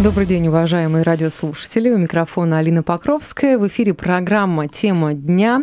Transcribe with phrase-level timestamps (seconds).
[0.00, 1.88] Добрый день, уважаемые радиослушатели.
[1.88, 3.56] У микрофона Алина Покровская.
[3.56, 5.62] В эфире программа «Тема дня».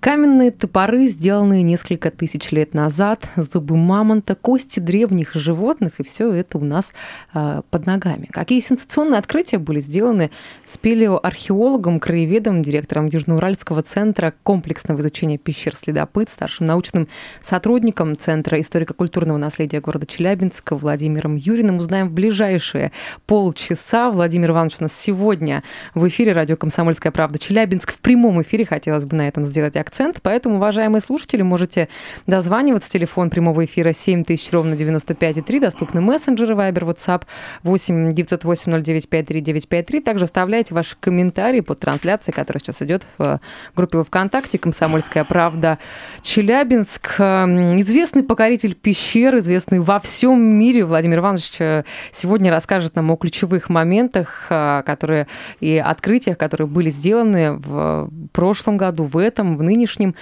[0.00, 6.58] Каменные топоры, сделанные несколько тысяч лет назад, зубы мамонта, кости древних животных, и все это
[6.58, 6.92] у нас
[7.34, 8.28] э, под ногами.
[8.30, 10.30] Какие сенсационные открытия были сделаны
[10.66, 17.08] спелеоархеологом, краеведом, директором Южноуральского центра комплексного изучения пещер «Следопыт», старшим научным
[17.44, 22.92] сотрудником Центра историко-культурного наследия города Челябинска Владимиром Юриным узнаем в ближайшие
[23.26, 23.67] полчаса.
[24.12, 25.62] Владимир Иванович у нас сегодня
[25.94, 28.64] в эфире радио «Комсомольская правда» Челябинск в прямом эфире.
[28.64, 30.20] Хотелось бы на этом сделать акцент.
[30.22, 31.88] Поэтому, уважаемые слушатели, можете
[32.26, 32.90] дозваниваться.
[32.90, 35.60] Телефон прямого эфира 7000 ровно 95,3.
[35.60, 37.22] Доступны мессенджеры Viber, WhatsApp
[37.64, 40.00] 8 908 09 53 953.
[40.00, 43.40] Также оставляйте ваши комментарии под трансляцией, которая сейчас идет в
[43.74, 45.78] группе ВКонтакте «Комсомольская правда
[46.22, 47.20] Челябинск».
[47.20, 53.57] Известный покоритель пещер, известный во всем мире Владимир Иванович э, сегодня расскажет нам о ключевых
[53.68, 55.26] моментах, э, которые
[55.60, 60.14] и открытиях, которые были сделаны в прошлом году, в этом, в нынешнем.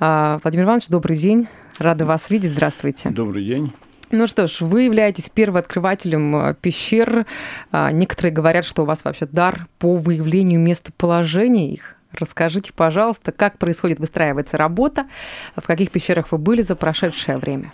[0.00, 1.48] А, Владимир Иванович, добрый день.
[1.78, 2.52] Рада вас видеть.
[2.52, 3.10] Здравствуйте.
[3.10, 3.72] Добрый день.
[4.10, 7.26] Ну что ж, вы являетесь первооткрывателем а, пещер.
[7.70, 11.96] А, некоторые говорят, что у вас вообще дар по выявлению местоположения их.
[12.12, 15.06] Расскажите, пожалуйста, как происходит, выстраивается работа,
[15.54, 17.72] в каких пещерах вы были за прошедшее время?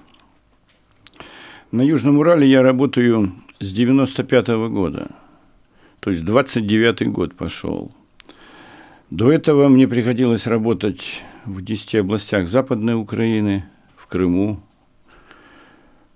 [1.70, 5.10] На Южном Урале я работаю с 95 -го года,
[6.00, 7.92] то есть 29 год пошел.
[9.10, 13.64] До этого мне приходилось работать в 10 областях Западной Украины,
[13.96, 14.60] в Крыму.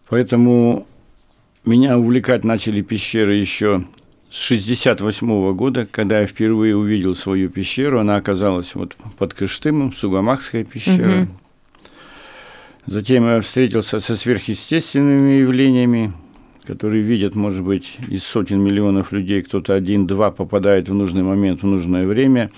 [0.08, 0.86] Поэтому
[1.64, 3.84] меня увлекать начали пещеры еще
[4.30, 8.00] с 68 года, когда я впервые увидел свою пещеру.
[8.00, 11.22] Она оказалась вот под Кыштымом, Сугамахская пещера.
[11.22, 11.28] Угу.
[12.88, 16.14] Затем я встретился со сверхъестественными явлениями,
[16.64, 21.66] которые видят, может быть, из сотен миллионов людей кто-то один-два попадает в нужный момент, в
[21.66, 22.50] нужное время.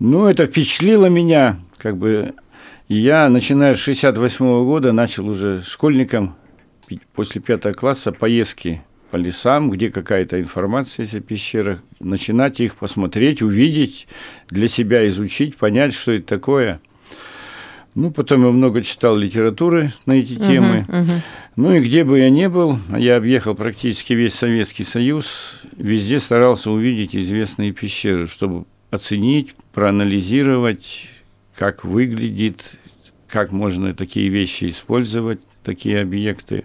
[0.00, 2.34] Ну, это впечатлило меня, как бы,
[2.88, 6.34] и я, начиная с 68 -го года, начал уже школьником
[7.14, 8.82] после пятого класса поездки
[9.12, 14.08] по лесам, где какая-то информация есть о пещерах, начинать их посмотреть, увидеть,
[14.48, 16.80] для себя изучить, понять, что это такое–
[17.94, 20.86] ну, потом я много читал литературы на эти темы.
[20.88, 21.20] Uh-huh, uh-huh.
[21.56, 26.70] Ну и где бы я ни был, я объехал практически весь Советский Союз, везде старался
[26.70, 31.08] увидеть известные пещеры, чтобы оценить, проанализировать,
[31.56, 32.78] как выглядит,
[33.28, 36.64] как можно такие вещи использовать, такие объекты.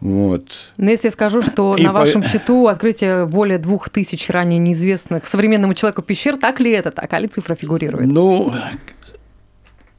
[0.00, 0.52] Вот.
[0.76, 2.00] Но если я скажу, что и на по...
[2.00, 7.12] вашем счету открытие более двух тысяч ранее неизвестных современному человеку пещер, так ли это так?
[7.12, 8.06] А ли цифра фигурирует?
[8.06, 8.52] Ну,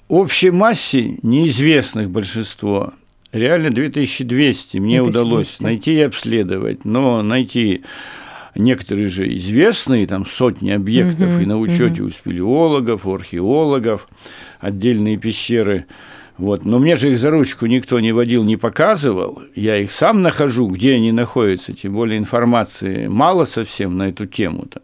[0.09, 2.93] общей массе неизвестных большинство.
[3.31, 5.09] Реально 2200 мне 2200.
[5.09, 7.83] удалось найти и обследовать, но найти
[8.55, 12.09] некоторые же известные, там сотни объектов угу, и на учете угу.
[12.09, 14.09] у спелеологов, у археологов,
[14.59, 15.85] отдельные пещеры.
[16.39, 16.65] Вот.
[16.65, 19.43] Но мне же их за ручку никто не водил, не показывал.
[19.55, 24.81] Я их сам нахожу, где они находятся, тем более информации мало совсем на эту тему-то.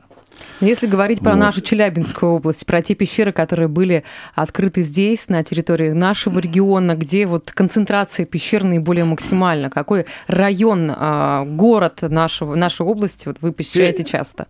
[0.61, 1.39] Если говорить про вот.
[1.39, 7.25] нашу Челябинскую область, про те пещеры, которые были открыты здесь, на территории нашего региона, где
[7.25, 14.03] вот концентрация пещер наиболее максимальна, какой район, а, город нашего, нашей области вот вы посещаете
[14.03, 14.09] Ты...
[14.09, 14.47] часто?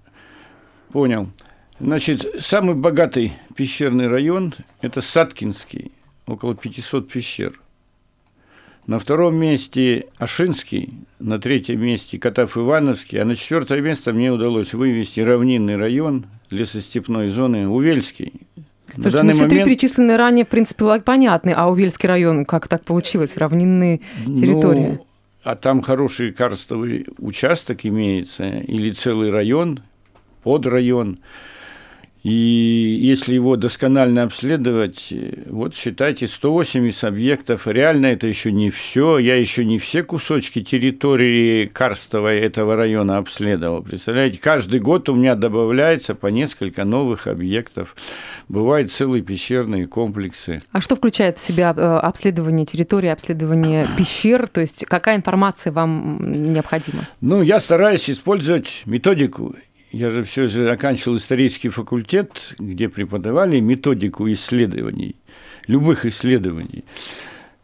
[0.92, 1.30] Понял.
[1.80, 5.92] Значит, самый богатый пещерный район– это Саткинский,
[6.28, 7.60] около 500 пещер.
[8.88, 15.22] На втором месте Ашинский, на третьем месте Катав-Ивановский, а на четвертое место мне удалось вывести
[15.22, 18.34] равнинный район лесостепной зоны Увельский.
[18.94, 19.50] Слушайте, ну, все момент...
[19.50, 25.00] три перечисленные ранее, в принципе, понятны, а Увельский район, как так получилось, равнинные территории?
[25.00, 25.08] Ну,
[25.44, 29.82] а там хороший карстовый участок имеется, или целый район,
[30.44, 31.18] подрайон.
[32.26, 35.14] И если его досконально обследовать,
[35.46, 41.68] вот считайте, 180 объектов, реально это еще не все, я еще не все кусочки территории
[41.68, 43.84] карстовой этого района обследовал.
[43.84, 47.96] Представляете, каждый год у меня добавляется по несколько новых объектов.
[48.50, 50.64] Бывают целые пещерные комплексы.
[50.72, 54.48] А что включает в себя э, обследование территории, обследование пещер?
[54.48, 57.08] То есть какая информация вам необходима?
[57.22, 59.54] Ну, я стараюсь использовать методику
[59.96, 65.16] я же все же оканчивал исторический факультет, где преподавали методику исследований,
[65.68, 66.84] любых исследований.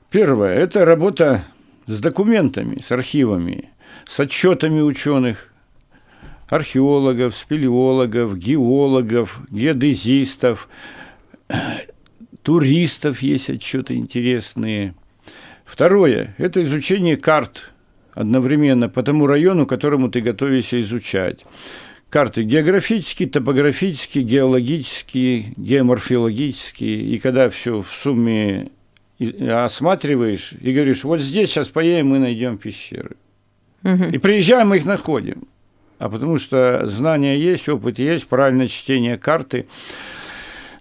[0.09, 1.43] Первое– это работа
[1.87, 3.69] с документами, с архивами,
[4.07, 5.51] с отчетами ученых,
[6.47, 10.69] археологов, спелеологов, геологов, геодезистов,
[12.43, 14.95] туристов есть отчеты интересные.
[15.65, 17.71] Второе– это изучение карт
[18.13, 21.43] одновременно по тому району, которому ты готовишься изучать.
[22.11, 27.03] Карты географические, топографические, геологические, геоморфологические.
[27.03, 28.69] И когда все в сумме
[29.49, 33.15] осматриваешь и говоришь, вот здесь сейчас поедем, мы найдем пещеры.
[33.83, 34.03] Угу.
[34.11, 35.47] И приезжаем, мы их находим.
[35.99, 39.67] А потому что знания есть, опыт есть, правильное чтение карты.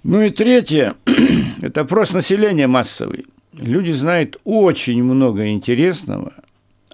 [0.02, 0.94] Ну и третье–
[1.62, 3.26] это опрос населения массовый.
[3.52, 6.32] Люди знают очень много интересного,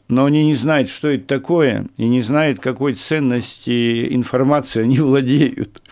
[0.08, 5.82] но они не знают, что это такое, и не знают, какой ценности информации они владеют.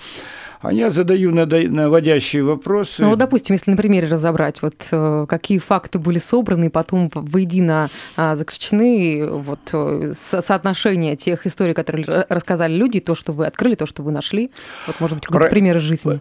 [0.64, 3.02] А я задаю наводящие вопросы.
[3.02, 7.10] Ну, вот, допустим, если на примере разобрать, вот э, какие факты были собраны и потом
[7.12, 13.74] воедино а, заключены, вот э, соотношение тех историй, которые рассказали люди, то, что вы открыли,
[13.74, 14.50] то, что вы нашли,
[14.86, 15.50] вот, может быть, какой-то Про...
[15.50, 16.20] пример жизни.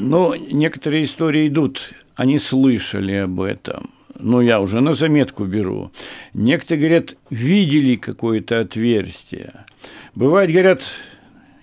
[0.00, 5.90] Ну, некоторые истории идут, они слышали об этом ну, я уже на заметку беру.
[6.32, 9.64] Некоторые говорят, видели какое-то отверстие.
[10.14, 10.82] Бывает, говорят,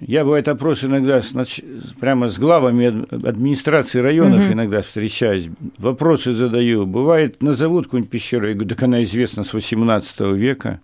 [0.02, 1.34] я, бывает, опрос иногда с,
[2.00, 4.54] прямо с главами администрации районов угу.
[4.54, 6.88] иногда встречаюсь, вопросы задаю.
[6.88, 10.82] Бывает, назовут какую-нибудь пещеру, я говорю, так она известна с 18 века.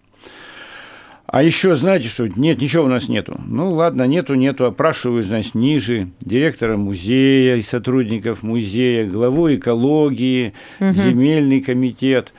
[1.27, 2.25] А еще знаете что?
[2.25, 3.39] Нет, ничего у нас нету.
[3.45, 4.65] Ну ладно, нету, нету.
[4.65, 10.93] Опрашиваю, значит, ниже директора музея и сотрудников музея, главу экологии, угу.
[10.93, 12.31] земельный комитет,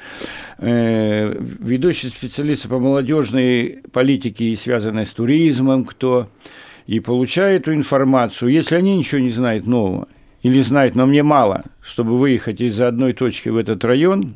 [0.57, 6.29] э, ведущий специалисты по молодежной политике и связанной с туризмом, кто
[6.87, 8.51] и получаю эту информацию.
[8.51, 10.09] Если они ничего не знают нового,
[10.43, 14.35] или знают, но мне мало, чтобы выехать из одной точки в этот район,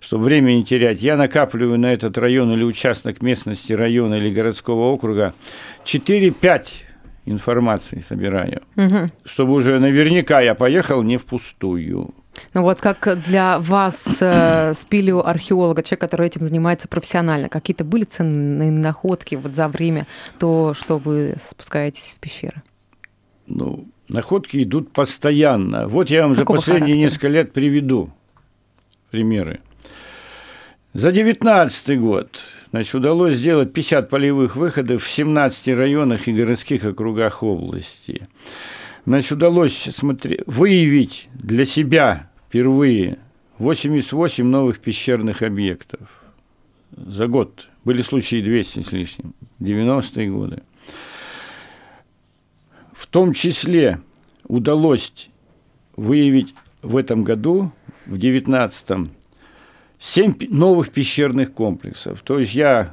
[0.00, 4.92] чтобы время не терять, я накапливаю на этот район или участок местности района или городского
[4.92, 5.34] округа
[5.84, 6.66] 4-5
[7.26, 9.10] информации собираю, угу.
[9.24, 12.14] чтобы уже наверняка я поехал не впустую.
[12.54, 18.70] Ну вот как для вас, э, спелеоархеолога, человек, который этим занимается профессионально, какие-то были ценные
[18.70, 20.06] находки вот за время
[20.38, 22.62] то, что вы спускаетесь в пещеры?
[23.46, 25.88] Ну, находки идут постоянно.
[25.88, 27.10] Вот я вам Какого за последние характера?
[27.10, 28.10] несколько лет приведу
[29.10, 29.60] примеры.
[30.92, 37.42] За 2019 год значит, удалось сделать 50 полевых выходов в 17 районах и городских округах
[37.42, 38.22] области
[39.06, 43.18] значит, удалось смотри, выявить для себя впервые
[43.58, 46.00] 88 новых пещерных объектов
[46.90, 47.68] за год.
[47.84, 50.62] Были случаи 200 с лишним, 90-е годы.
[52.92, 54.00] В том числе
[54.46, 55.28] удалось
[55.96, 57.72] выявить в этом году,
[58.04, 59.10] в 19-м,
[59.98, 62.20] 7 новых пещерных комплексов.
[62.22, 62.92] То есть я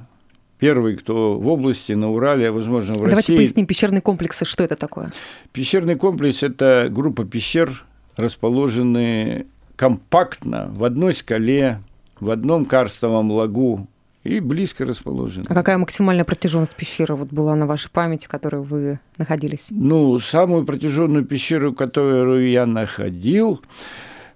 [0.59, 3.27] первый, кто в области, на Урале, возможно, в Давайте России.
[3.27, 5.11] Давайте поясним пещерные комплексы, что это такое?
[5.51, 7.83] Пещерный комплекс– это группа пещер,
[8.15, 9.45] расположенные
[9.75, 11.81] компактно в одной скале,
[12.19, 13.87] в одном карстовом лагу
[14.23, 15.45] и близко расположены.
[15.49, 19.65] А какая максимальная протяженность пещеры вот была на вашей памяти, в которой вы находились?
[19.69, 23.61] Ну, самую протяженную пещеру, которую я находил,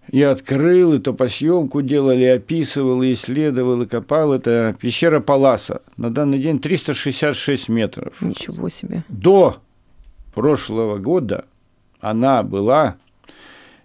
[0.10, 4.34] и открыл, и то по съемку делали, описывал, и исследовал, и копал.
[4.34, 5.82] Это пещера Паласа.
[5.98, 8.14] На данный день 366 метров.
[8.22, 9.04] Ничего себе.
[9.10, 9.58] До
[10.34, 11.46] прошлого года
[12.00, 12.98] она была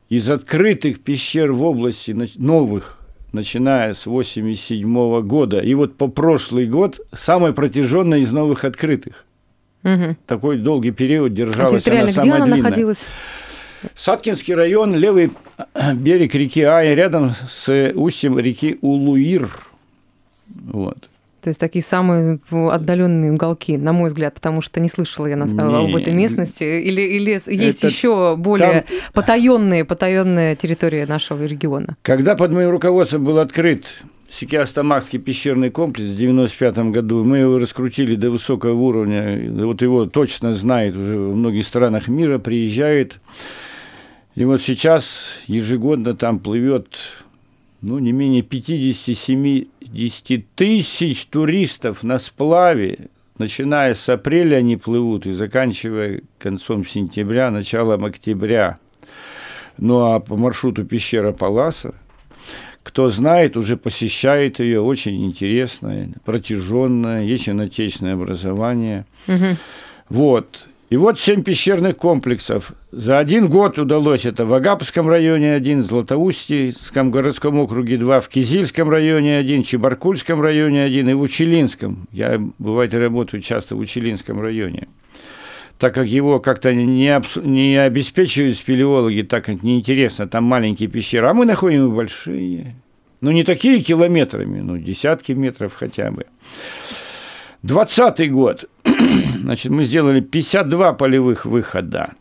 [0.09, 2.99] из открытых пещер в области новых,
[3.33, 5.61] начиная с 87 года.
[5.61, 9.25] И вот по прошлый год самая протяженная из новых открытых.
[9.85, 10.17] Угу.
[10.26, 12.62] Такой долгий период держалась а она самая где она длинная.
[12.62, 13.07] находилась?
[13.95, 15.33] Саткинский район, левый
[15.95, 19.51] берег реки Ай, рядом с устьем реки Улуир.
[20.49, 21.09] Вот.
[21.43, 25.49] То есть такие самые отдаленные уголки, на мой взгляд, потому что не слышала я на
[25.49, 26.62] самом об этой местности.
[26.62, 28.99] Или, или есть еще более там...
[29.12, 31.97] потаенные, потаенные территории нашего региона?
[32.03, 33.87] Когда под моим руководством был открыт
[34.31, 40.55] Сикиастамакский пещерный комплекс в 95 году, мы его раскрутили до высокого уровня, вот его точно
[40.55, 43.19] знает уже в многих странах мира, приезжает
[44.35, 46.89] и вот сейчас ежегодно там плывет
[47.83, 53.09] ну, не менее 50-70 тысяч туристов на сплаве.
[53.39, 58.79] Начиная с апреля они плывут и заканчивая концом сентября, началом октября.
[59.79, 61.95] Ну а по маршруту пещера Паласа,
[62.83, 69.07] кто знает, уже посещает ее, очень интересная, протяженная, есть отечественное образование.
[69.27, 69.57] Угу.
[70.09, 70.67] Вот.
[70.92, 72.75] И вот семь пещерных комплексов.
[72.90, 78.28] За один год удалось это в Агапском районе один, в Златоустийском городском округе два, в
[78.28, 82.08] Кизильском районе один, в Чебаркульском районе один и в Учелинском.
[82.12, 84.87] Я, бывает, работаю часто в Учелинском районе.
[85.78, 87.37] Так как его как-то не, обс...
[87.37, 92.76] не обеспечивают спелеологи, так как неинтересно, там маленькие пещеры, а мы находим и большие.
[93.22, 96.26] Ну, не такие километрами, ну, десятки метров хотя бы.
[97.62, 98.64] 20 год.
[99.42, 102.12] Значит, мы сделали 52 полевых выхода.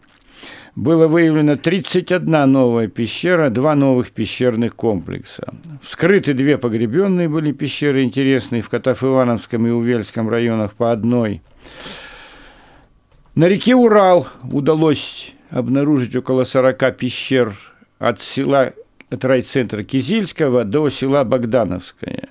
[0.75, 5.53] Было выявлено 31 новая пещера, два новых пещерных комплекса.
[5.83, 11.41] Вскрыты две погребенные были пещеры интересные в Катав-Ивановском и Увельском районах по одной.
[13.35, 17.53] На реке Урал удалось обнаружить около 40 пещер
[17.99, 18.73] от села,
[19.11, 22.29] от райцентра Кизильского до села Богдановское.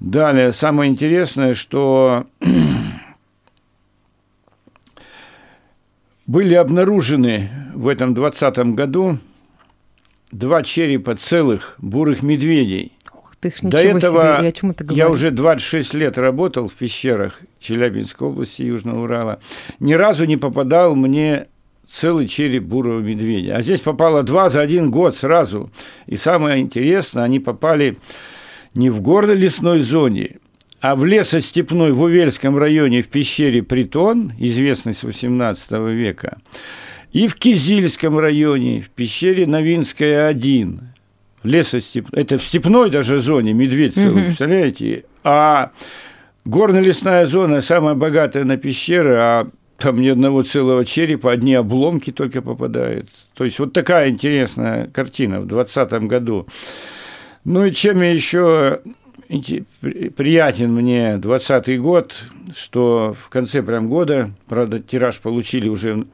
[0.00, 2.26] Далее, самое интересное, что
[6.30, 9.18] были обнаружены в этом 20 году
[10.30, 12.92] два черепа целых бурых медведей.
[13.40, 19.02] Ты До этого себе, я, я уже 26 лет работал в пещерах Челябинской области, Южного
[19.02, 19.40] Урала.
[19.80, 21.48] Ни разу не попадал мне
[21.88, 23.56] целый череп бурого медведя.
[23.56, 25.68] А здесь попало два за один год сразу.
[26.06, 27.98] И самое интересное, они попали
[28.74, 30.36] не в горной лесной зоне,
[30.80, 36.38] а в лесостепной в Увельском районе в пещере Притон, известный с XVIII века,
[37.12, 40.80] и в Кизильском районе в пещере Новинская 1,
[41.42, 42.08] в лесостеп...
[42.12, 44.26] это в степной даже зоне, медведь целый, mm-hmm.
[44.26, 45.04] представляете?
[45.24, 45.72] А
[46.44, 52.42] горно-лесная зона самая богатая на пещеры, а там ни одного целого черепа, одни обломки только
[52.42, 53.08] попадают.
[53.34, 56.46] То есть вот такая интересная картина в 2020 году.
[57.44, 58.80] Ну и чем я еще
[60.16, 62.14] приятен мне 20 год,
[62.56, 66.06] что в конце прям года, правда, тираж получили уже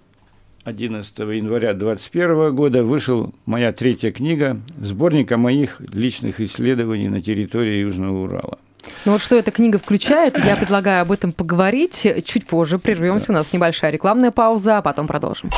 [0.64, 8.24] 11 января 2021 года, вышел моя третья книга, сборника моих личных исследований на территории Южного
[8.24, 8.58] Урала.
[9.04, 12.78] Ну вот что эта книга включает, я предлагаю об этом поговорить чуть позже.
[12.78, 13.32] Прервемся, да.
[13.32, 15.50] у нас небольшая рекламная пауза, а потом продолжим.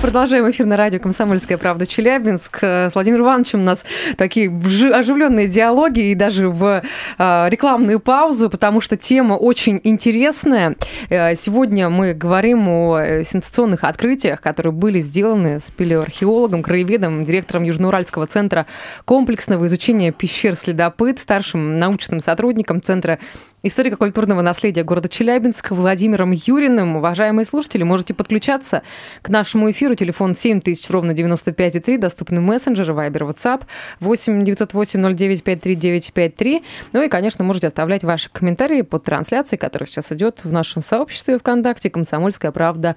[0.00, 2.62] Продолжаем эфир на радио «Комсомольская правда» Челябинск.
[2.62, 3.84] С Владимиром Ивановичем у нас
[4.16, 6.82] такие оживленные диалоги и даже в
[7.18, 10.76] а, рекламную паузу, потому что тема очень интересная.
[11.10, 17.64] Э, сегодня мы говорим о э, сенсационных открытиях, которые были сделаны с палеоархеологом, краеведом, директором
[17.64, 18.64] Южноуральского центра
[19.04, 23.18] комплексного изучения пещер «Следопыт», старшим научным сотрудником Центра
[23.62, 26.96] историко-культурного наследия города Челябинск Владимиром Юриным.
[26.96, 28.82] Уважаемые слушатели, можете подключаться
[29.22, 29.94] к нашему эфиру.
[29.94, 31.98] Телефон 7000, ровно 95,3.
[31.98, 33.64] Доступны мессенджеры, Вайбер, WhatsApp
[34.00, 36.62] 8 908 09 53
[36.92, 41.38] Ну и, конечно, можете оставлять ваши комментарии под трансляцией, которая сейчас идет в нашем сообществе
[41.38, 42.96] ВКонтакте «Комсомольская правда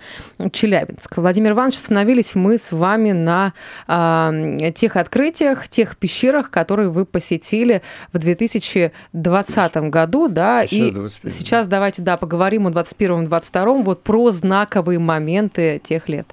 [0.52, 1.18] Челябинск».
[1.18, 3.54] Владимир Иванович, остановились мы с вами на
[3.88, 7.82] э, тех открытиях, тех пещерах, которые вы посетили
[8.14, 11.32] в 2020 году, да, и 21.
[11.32, 16.28] сейчас давайте, да, поговорим о 21-22, вот про знаковые моменты тех лет.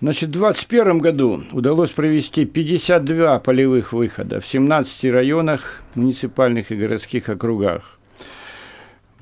[0.00, 7.28] Значит, в 2021 году удалось провести 52 полевых выхода в 17 районах, муниципальных и городских
[7.28, 7.98] округах.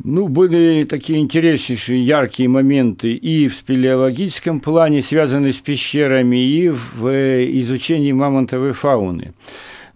[0.05, 7.09] Ну, были такие интереснейшие, яркие моменты и в спелеологическом плане, связанные с пещерами, и в
[7.09, 9.33] э, изучении мамонтовой фауны.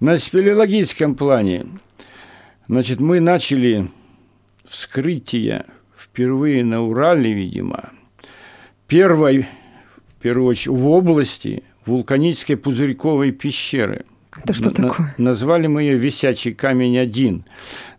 [0.00, 1.66] На спелеологическом плане
[2.72, 3.90] Значит, мы начали
[4.66, 7.90] вскрытие впервые на Урале, видимо,
[8.86, 9.46] первой,
[10.16, 14.06] в первую очередь, в области вулканической пузырьковой пещеры.
[14.34, 15.14] Это что на, такое?
[15.18, 17.42] Назвали мы ее «Висячий камень-1»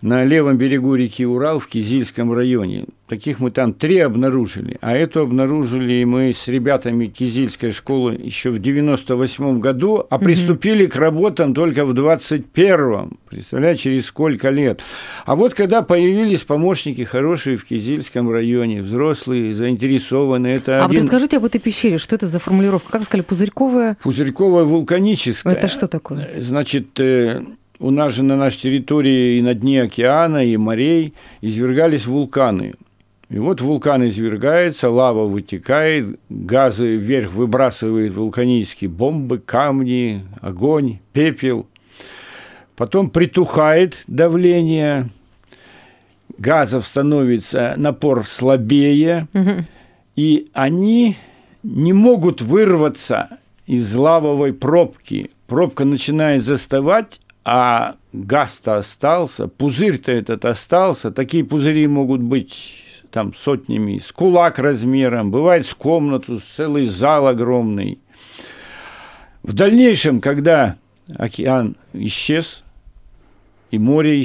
[0.03, 2.88] на левом берегу реки Урал в Кизильском районе.
[3.07, 4.77] Таких мы там три обнаружили.
[4.81, 10.98] А эту обнаружили мы с ребятами Кизильской школы еще в 98 году, а приступили к
[10.98, 13.17] работам только в 21-м.
[13.29, 14.81] Представляете, через сколько лет.
[15.25, 20.98] А вот когда появились помощники хорошие в Кизильском районе, взрослые, заинтересованные, это А один...
[20.98, 22.91] вот расскажите об этой пещере, что это за формулировка?
[22.91, 23.98] Как вы сказали, пузырьковая?
[24.03, 25.53] Пузырьковая вулканическая.
[25.53, 26.27] Это что такое?
[26.41, 27.43] Значит, э,
[27.84, 32.75] у нас же на нашей территории и на дне океана, и морей извергались вулканы.
[33.30, 41.68] И вот вулкан извергается, лава вытекает, газы вверх выбрасывают вулканические бомбы, камни, огонь, пепел.
[42.75, 45.10] Потом притухает давление,
[46.38, 49.66] газов становится напор слабее, угу.
[50.16, 51.18] и они
[51.63, 55.32] не могут вырваться из лавовой пробки.
[55.48, 61.12] Пробка начинает заставать, а газ-то остался, пузырь-то этот остался.
[61.12, 67.28] Такие пузыри могут быть там сотнями, с кулак размером, бывает с комнату, с целый зал
[67.28, 68.00] огромный.
[69.44, 70.78] В дальнейшем, когда
[71.16, 72.64] океан исчез,
[73.72, 74.20] и море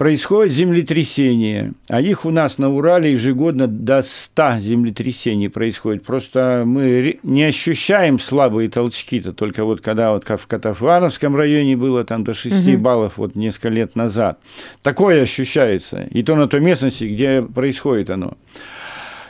[0.00, 6.04] происходит землетрясение, а их у нас на Урале ежегодно до 100 землетрясений происходит.
[6.04, 12.02] Просто мы не ощущаем слабые толчки-то, только вот когда вот как в Катафановском районе было
[12.04, 12.78] там до 6 угу.
[12.78, 14.38] баллов вот несколько лет назад.
[14.80, 18.38] Такое ощущается, и то на той местности, где происходит оно.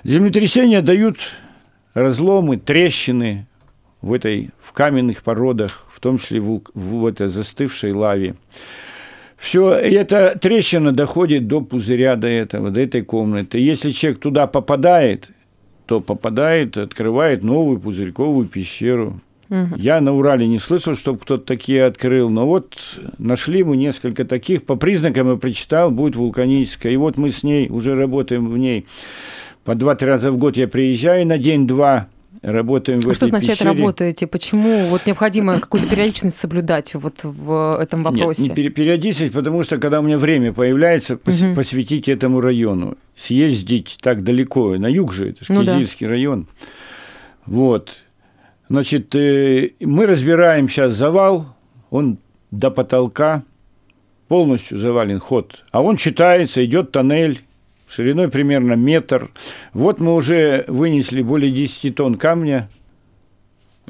[0.04, 1.16] Землетрясения дают
[1.94, 3.48] разломы, трещины
[4.02, 8.36] в этой в каменных породах, в том числе в, в этой застывшей лаве.
[9.40, 13.58] Все, эта трещина доходит до пузыря, до этого, до этой комнаты.
[13.58, 15.30] Если человек туда попадает,
[15.86, 19.18] то попадает, открывает новую пузырьковую пещеру.
[19.48, 19.76] Угу.
[19.76, 22.76] Я на Урале не слышал, чтобы кто-то такие открыл, но вот
[23.18, 24.64] нашли мы несколько таких.
[24.64, 26.92] По признакам я прочитал, будет вулканическая.
[26.92, 28.86] И вот мы с ней уже работаем в ней.
[29.64, 32.08] По два-три раза в год я приезжаю на день-два,
[32.42, 33.70] работаем в а этой что означает пещере.
[33.70, 34.26] работаете?
[34.26, 38.42] Почему вот необходимо какую-то периодичность соблюдать вот в этом вопросе?
[38.42, 41.54] Нет, не периодичность, потому что когда у меня время появляется, угу.
[41.54, 46.12] посвятить этому району, съездить так далеко, на юг же, это же ну, Кизильский да.
[46.12, 46.46] район.
[47.46, 47.90] Вот.
[48.68, 51.46] Значит, э, мы разбираем сейчас завал,
[51.90, 52.18] он
[52.50, 53.42] до потолка,
[54.28, 57.40] полностью завален ход, а он читается, идет тоннель,
[57.90, 59.30] шириной примерно метр.
[59.72, 62.68] Вот мы уже вынесли более 10 тонн камня.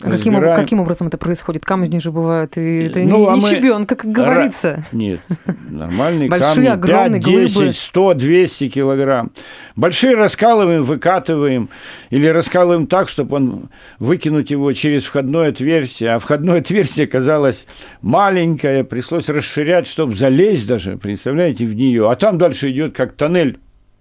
[0.02, 1.66] А каким, каким образом это происходит?
[1.66, 3.48] Камни же бывают, и это ну, не, а не мы...
[3.50, 4.82] щебенка, как говорится.
[4.92, 5.20] Нет,
[5.68, 6.68] нормальные камни.
[6.70, 9.32] Большие, 5, 10, 100, 200 килограмм.
[9.76, 11.68] Большие раскалываем, выкатываем,
[12.08, 16.12] или раскалываем так, чтобы он выкинуть его через входное отверстие.
[16.12, 17.66] А входное отверстие оказалось
[18.00, 22.10] маленькое, пришлось расширять, чтобы залезть даже, представляете, в нее.
[22.10, 23.58] А там дальше идет как тоннель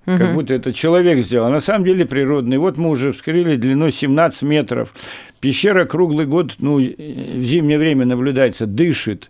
[0.10, 0.18] угу.
[0.18, 1.48] как будто это человек сделал.
[1.48, 2.58] А на самом деле природный.
[2.58, 4.94] Вот мы уже вскрыли длиной 17 метров.
[5.40, 9.30] Пещера круглый год, ну, в зимнее время наблюдается, дышит.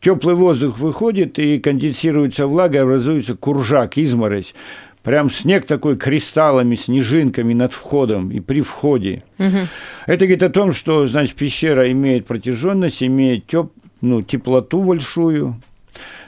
[0.00, 4.54] Теплый воздух выходит, и конденсируется влага, образуется куржак, изморозь.
[5.02, 9.22] Прям снег такой кристаллами, снежинками над входом и при входе.
[9.38, 9.68] Угу.
[10.06, 13.70] Это говорит о том, что, значит, пещера имеет протяженность, имеет теп,
[14.00, 15.54] ну, теплоту большую,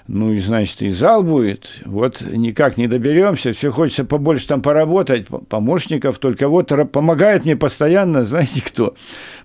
[0.09, 1.83] ну и, значит, и зал будет.
[1.85, 3.53] Вот никак не доберемся.
[3.53, 5.27] Все хочется побольше там поработать.
[5.49, 8.95] Помощников только вот помогает мне постоянно, знаете кто?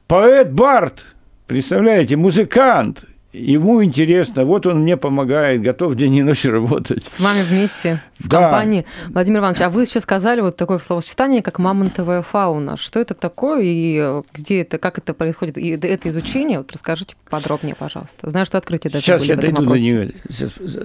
[0.08, 1.06] Поэт Барт,
[1.48, 7.04] представляете, музыкант ему интересно, вот он мне помогает, готов день и ночь работать.
[7.04, 8.42] С вами вместе в да.
[8.42, 8.86] компании.
[9.10, 12.78] Владимир Иванович, а вы сейчас сказали вот такое словосочетание, как мамонтовая фауна.
[12.78, 15.58] Что это такое и где это, как это происходит?
[15.58, 18.30] И это изучение, вот расскажите подробнее, пожалуйста.
[18.30, 20.12] Знаю, что открытие даже Сейчас я дойду до нее,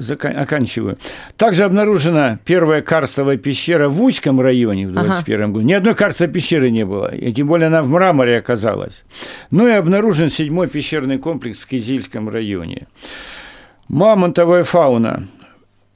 [0.08, 0.98] оканчиваю.
[1.36, 5.52] Также обнаружена первая карстовая пещера в Уйском районе в 21 ага.
[5.52, 5.60] году.
[5.66, 9.02] Ни одной карстовой пещеры не было, и тем более она в мраморе оказалась.
[9.50, 12.86] Ну и обнаружен седьмой пещерный комплекс в Кизильском районе районе.
[13.88, 15.26] Мамонтовая фауна.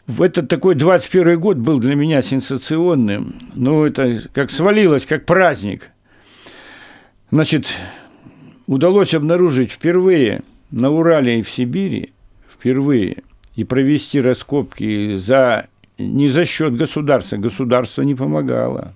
[0.07, 3.35] В этот такой 21 год был для меня сенсационным.
[3.55, 5.91] Ну, это как свалилось, как праздник.
[7.31, 7.69] Значит,
[8.67, 12.13] удалось обнаружить впервые на Урале и в Сибири,
[12.53, 13.23] впервые,
[13.55, 15.67] и провести раскопки за,
[15.99, 17.37] не за счет государства.
[17.37, 18.95] Государство не помогало.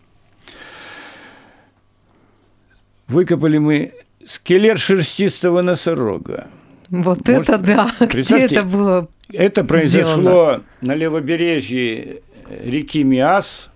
[3.06, 3.92] Выкопали мы
[4.26, 6.48] скелет шерстистого носорога.
[6.90, 7.92] Вот Может, это да.
[8.06, 9.08] Где это было?
[9.32, 10.62] Это произошло сделано?
[10.80, 13.70] на левобережье реки Миас,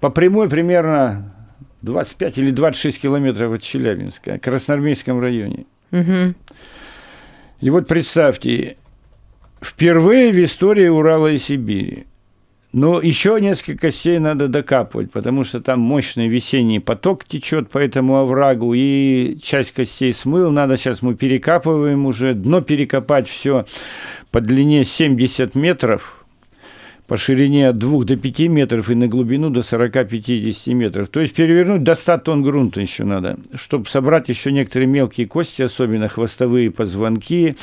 [0.00, 1.32] по прямой примерно
[1.82, 5.66] 25 или 26 километров от Челябинска, в Красноармейском районе.
[5.92, 6.34] Угу.
[7.60, 8.76] И вот представьте,
[9.62, 12.06] впервые в истории Урала и Сибири
[12.72, 18.18] но еще несколько костей надо докапывать, потому что там мощный весенний поток течет по этому
[18.18, 20.50] оврагу, и часть костей смыл.
[20.50, 23.66] Надо сейчас мы перекапываем уже, дно перекопать все
[24.30, 26.24] по длине 70 метров,
[27.08, 31.08] по ширине от 2 до 5 метров и на глубину до 40-50 метров.
[31.08, 35.62] То есть перевернуть до 100 тонн грунта еще надо, чтобы собрать еще некоторые мелкие кости,
[35.62, 37.56] особенно хвостовые позвонки,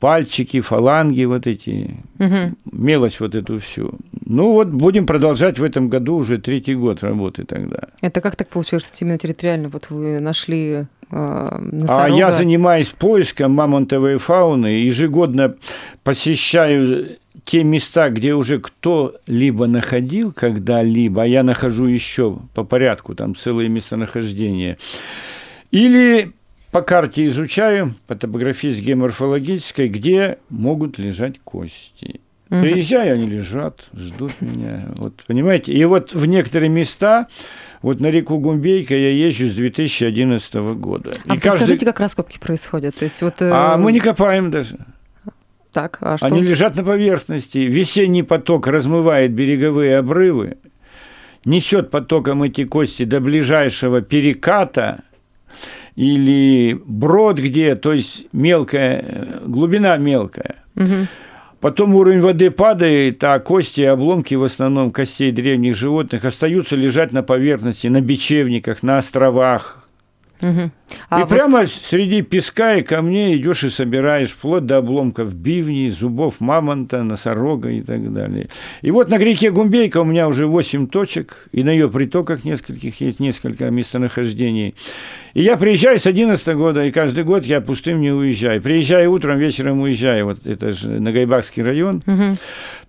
[0.00, 2.56] пальчики, фаланги вот эти, угу.
[2.72, 3.92] мелочь вот эту всю.
[4.24, 7.88] Ну вот будем продолжать в этом году уже третий год работы тогда.
[8.00, 12.04] Это как так получилось, что именно территориально вот вы нашли э, носорога?
[12.04, 15.54] А я занимаюсь поиском мамонтовой фауны, ежегодно
[16.02, 23.34] посещаю те места, где уже кто-либо находил когда-либо, а я нахожу еще по порядку, там
[23.34, 24.78] целые местонахождения.
[25.70, 26.32] Или
[26.70, 32.20] по карте изучаю, по топографической геоморфологической, где могут лежать кости.
[32.50, 32.60] Угу.
[32.62, 34.86] Приезжаю, они лежат, ждут меня.
[34.96, 35.72] Вот, понимаете?
[35.72, 37.28] И вот в некоторые места,
[37.80, 41.12] вот на реку Гумбейка я езжу с 2011 года.
[41.26, 41.64] А и каждый...
[41.64, 42.96] скажите, как раскопки происходят?
[42.96, 43.50] То есть вот, э...
[43.52, 44.78] А мы не копаем даже.
[45.72, 46.26] Так, а что?
[46.26, 47.58] Они лежат на поверхности.
[47.58, 50.58] Весенний поток размывает береговые обрывы,
[51.44, 55.04] несет потоком эти кости до ближайшего переката
[56.00, 59.04] или брод где, то есть мелкая,
[59.44, 60.56] глубина мелкая.
[60.74, 61.08] Мгм.
[61.60, 67.12] Потом уровень воды падает, а кости и обломки, в основном костей древних животных, остаются лежать
[67.12, 69.76] на поверхности, на бечевниках, на островах.
[70.40, 70.72] Мгм.
[71.10, 75.90] А и вот- прямо среди песка и камней идешь и собираешь вплоть до обломков бивней,
[75.90, 78.48] зубов мамонта, носорога и так далее.
[78.80, 83.02] И вот на реке Гумбейка у меня уже 8 точек, и на ее притоках нескольких
[83.02, 84.74] есть несколько местонахождений.
[85.34, 88.60] И я приезжаю с 11 года, и каждый год я пустым не уезжаю.
[88.60, 90.26] Приезжаю утром, вечером уезжаю.
[90.26, 92.02] Вот это же Нагайбакский район.
[92.06, 92.36] Мгм.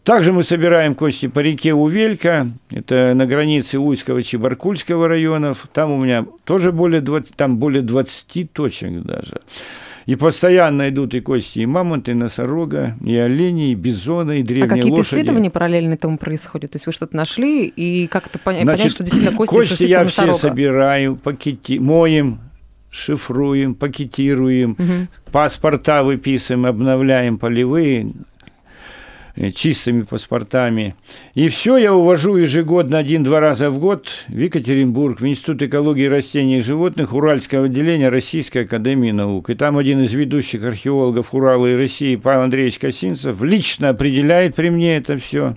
[0.04, 5.67] Также мы собираем кости по реке Увелька, это на границе Уйского и Чебаркульского районов.
[5.73, 9.41] Там у меня тоже более 20, там более 20 точек даже.
[10.05, 14.45] И постоянно идут и кости и мамонта, и носорога, и оленей, и бизона, и А
[14.45, 15.19] древние какие-то лошади.
[15.21, 16.71] исследования параллельно этому происходят?
[16.71, 19.83] То есть вы что-то нашли, и как это поня- понять, Значит, что действительно кости, кости
[19.83, 21.77] я все собираю, пакети...
[21.79, 22.39] моем,
[22.89, 25.07] шифруем, пакетируем, Мгм.
[25.31, 28.11] паспорта выписываем, обновляем полевые
[29.55, 30.95] чистыми паспортами.
[31.33, 36.57] И все я увожу ежегодно один-два раза в год в Екатеринбург, в Институт экологии растений
[36.57, 39.49] и животных Уральского отделения Российской Академии Наук.
[39.49, 44.69] И там один из ведущих археологов Урала и России, Павел Андреевич Косинцев, лично определяет при
[44.69, 45.55] мне это все.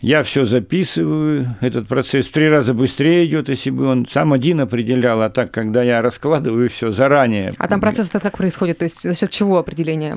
[0.00, 4.62] Я все записываю, этот процесс в три раза быстрее идет, если бы он сам один
[4.62, 7.52] определял, а так, когда я раскладываю все заранее.
[7.58, 8.78] А там процесс это как происходит?
[8.78, 10.16] То есть за счет чего определение?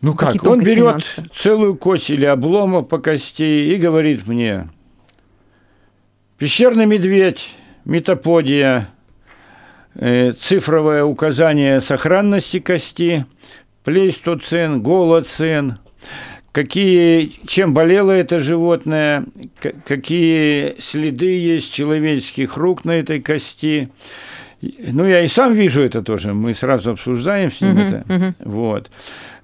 [0.00, 1.24] Ну Какие как, он берет нюансы?
[1.34, 4.68] целую кость или обломок по кости и говорит мне,
[6.38, 7.50] пещерный медведь,
[7.84, 8.88] метаподия,
[9.94, 13.26] э, цифровое указание сохранности кости,
[13.84, 15.78] плейстоцен, голоцен,
[16.52, 19.26] какие, чем болело это животное,
[19.86, 23.90] какие следы есть человеческих рук на этой кости.
[24.62, 28.04] Ну, я и сам вижу это тоже, мы сразу обсуждаем с ним Мгм, это.
[28.12, 28.34] мгм.
[28.44, 28.90] Вот.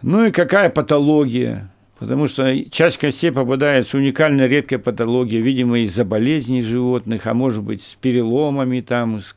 [0.06, 1.68] Ну и какая патология?
[1.98, 7.64] Потому что часть костей попадает с уникальной редкой патологией, видимо, из-за болезней животных, а может
[7.64, 9.34] быть, с переломами, там, с,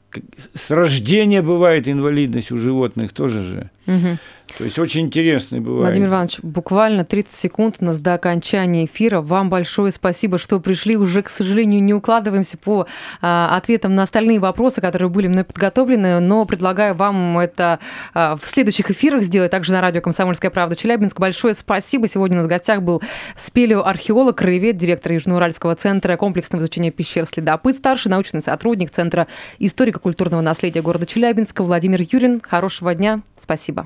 [0.54, 3.72] с рождения бывает инвалидность у животных тоже же.
[3.88, 4.20] Мгм.
[4.58, 5.86] То есть очень интересный бывает.
[5.86, 9.22] Владимир Иванович, буквально 30 секунд у нас до окончания эфира.
[9.22, 10.98] Вам большое спасибо, что пришли.
[10.98, 12.88] Уже, к сожалению, не укладываемся по
[13.22, 17.80] а, ответам на остальные вопросы, которые были мной подготовлены, но предлагаю вам это
[18.14, 21.20] а, в следующих эфирах сделать, также на радио «Комсомольская правда» Челябинск.
[21.20, 22.08] Большое спасибо.
[22.08, 23.02] Сегодня у нас в гостях был
[23.38, 29.28] спелеоархеолог, краевед, директор Южноуральского центра комплексного изучения пещер «Следопыт», старший научный сотрудник Центра
[29.60, 32.42] историко-культурного наследия города Челябинска Владимир Юрин.
[32.42, 33.22] Хорошего дня.
[33.42, 33.86] Спасибо.